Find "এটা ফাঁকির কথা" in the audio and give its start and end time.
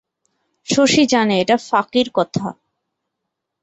1.41-2.47